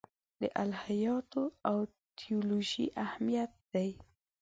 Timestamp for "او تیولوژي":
1.69-2.85